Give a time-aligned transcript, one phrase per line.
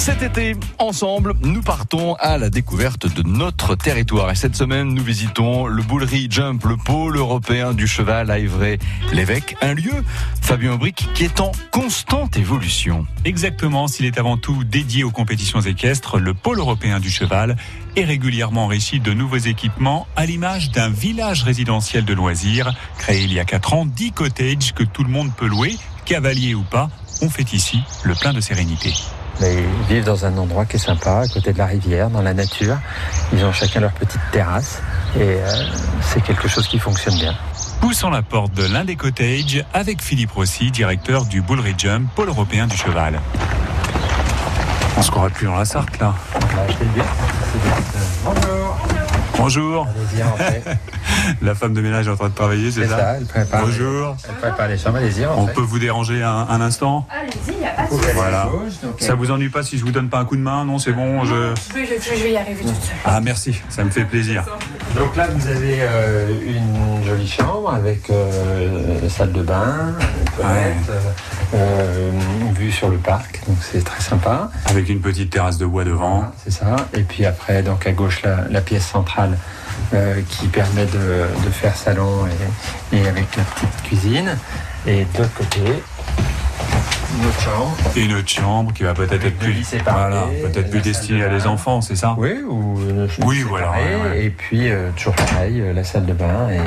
[0.00, 4.30] Cet été, ensemble, nous partons à la découverte de notre territoire.
[4.30, 9.56] Et cette semaine, nous visitons le Boulerie Jump, le pôle européen du cheval à Évray-l'Évêque.
[9.60, 9.92] Un lieu,
[10.40, 13.06] Fabien Aubric, qui est en constante évolution.
[13.26, 17.58] Exactement, s'il est avant tout dédié aux compétitions équestres, le pôle européen du cheval
[17.94, 23.34] est régulièrement enrichi de nouveaux équipements à l'image d'un village résidentiel de loisirs créé il
[23.34, 25.76] y a 4 ans, 10 cottages que tout le monde peut louer,
[26.06, 26.88] cavalier ou pas.
[27.20, 28.94] On fait ici le plein de sérénité.
[29.42, 32.34] Ils vivent dans un endroit qui est sympa, à côté de la rivière, dans la
[32.34, 32.76] nature.
[33.32, 34.82] Ils ont chacun leur petite terrasse
[35.16, 35.62] et euh,
[36.02, 37.34] c'est quelque chose qui fonctionne bien.
[37.80, 42.28] Poussons la porte de l'un des cottages avec Philippe Rossi, directeur du Bull Jump, pôle
[42.28, 43.20] européen du cheval.
[44.96, 46.14] On se croirait plus dans la Sarthe là.
[48.24, 48.99] Bonjour.
[49.44, 49.86] Bonjour.
[49.88, 50.62] Allez-y, rentrez.
[51.42, 53.62] La femme de ménage est en train de travailler, c'est C'est ça, ça, elle prépare.
[53.62, 54.16] Bonjour.
[54.28, 57.66] Elle prépare les chambres, allez-y, On peut vous déranger un, un instant Allez-y, il n'y
[57.66, 58.12] a pas de Vous souci.
[58.14, 58.48] Voilà.
[58.50, 60.64] gauche, donc, Ça vous ennuie pas si je vous donne pas un coup de main
[60.66, 61.54] Non, c'est bon, je...
[61.70, 62.96] Je vais, je- je vais y arriver toute seule.
[63.04, 64.44] Ah merci, ça me fait plaisir.
[64.96, 69.94] Donc là, vous avez euh, une jolie chambre avec euh, salle de bain,
[70.36, 71.00] toilette, euh,
[71.54, 72.10] euh,
[72.54, 74.50] vue sur le parc, donc c'est très sympa.
[74.66, 76.16] Avec une petite terrasse de bois devant.
[76.16, 76.76] Voilà, c'est ça.
[76.94, 79.36] Et puis après, donc à gauche, la, la pièce centrale
[79.94, 82.26] euh, qui permet de, de faire salon
[82.92, 84.36] et, et avec la petite cuisine.
[84.86, 87.76] Et de l'autre côté, une autre chambre.
[87.96, 89.52] Et une autre chambre qui va peut-être être plus,
[89.84, 92.14] voilà, peut-être plus destinée de à des enfants, c'est ça?
[92.16, 93.96] Oui, ou une chambre Oui, voilà, séparée.
[93.96, 94.24] ouais, ouais.
[94.24, 96.60] Et puis euh, toujours pareil, la salle de bain et,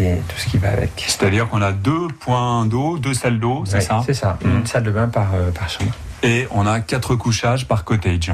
[0.00, 0.90] et tout ce qui va avec.
[1.06, 4.38] C'est-à-dire qu'on a deux points d'eau, deux salles d'eau, c'est Ouais, ça C'est ça.
[4.44, 4.56] Mhm.
[4.58, 5.90] Une salle de bain par, euh, par chambre.
[6.22, 8.32] Et on a quatre couchages par cottage.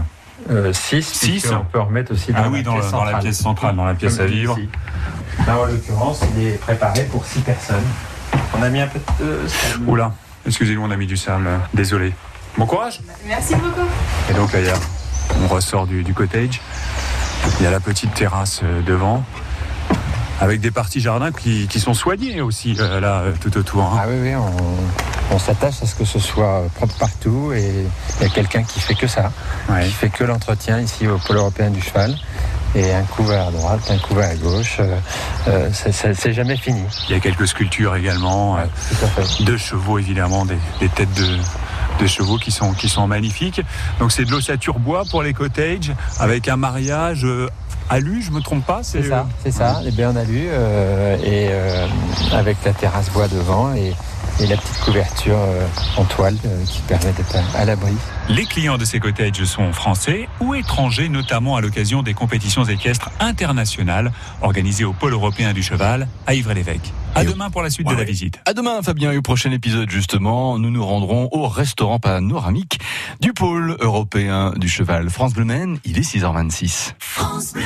[0.51, 1.03] Euh, six.
[1.07, 1.31] Six.
[1.43, 3.23] puisque On peut remettre aussi dans, Ah la, oui, dans, pièce le- dans la centrale.
[3.23, 4.59] pièce centrale, dans la pièce à vivre.
[4.59, 4.69] ici.
[5.47, 7.85] Là, en l'occurrence, il est préparé pour six personnes.
[8.59, 9.81] On a mis un peu de salle.
[9.87, 10.13] Oula,
[10.47, 12.13] excusez-nous, on a mis du sable, euh, désolé.
[12.59, 13.87] Bon courage Merci beaucoup.
[14.31, 14.75] Et donc, là,
[15.43, 16.61] on ressort du, du cottage.
[17.61, 19.25] Il y a la petite terrasse euh, devant,
[20.43, 23.85] avec des parties jardin qui, qui sont soignées aussi, euh, là, euh, tout autour.
[23.85, 23.99] hein.
[24.03, 27.87] Ah oui, oui, on, on s'attache à ce que ce soit propre partout et
[28.21, 29.31] il y a quelqu'un qui fait que ça,
[29.69, 29.85] Ouais.
[29.87, 32.17] qui fait que l'entretien ici au pôle européen du cheval.
[32.75, 34.79] Et un couvert à droite, un couvert à gauche,
[35.47, 36.83] euh, c'est- jamais fini.
[37.09, 38.65] Il y a quelques sculptures également, euh,
[39.41, 41.37] de chevaux évidemment, des, des têtes de,
[42.03, 43.61] de chevaux qui sont, qui sont magnifiques.
[44.01, 47.27] Donc c'est de l'ossature bois pour les cottages, avec un mariage
[47.89, 51.49] alu, je me trompe pas C'est ça, c'est ça, les bains en alu euh, et
[51.51, 51.87] euh,
[52.33, 53.93] avec la terrasse bois devant et,
[54.41, 55.67] et la petite couverture euh,
[55.97, 57.93] en toile euh, qui permet d'être à, à l'abri.
[58.29, 63.11] Les clients de ces cottages sont français ou étrangers, notamment à l'occasion des compétitions équestres
[63.21, 66.93] internationales organisées au pôle européen du cheval à Ivry-l'Évêque.
[67.15, 68.11] À Et- demain pour la suite Ouais, de la ouais.
[68.11, 68.41] visite.
[68.47, 72.81] À demain, Fabien, et au prochain épisode, justement, nous nous rendrons au restaurant panoramique
[73.21, 75.11] du pôle européen du cheval.
[75.11, 76.95] France Bleu Maine, il est 6h26.
[76.99, 77.63] France Bleu.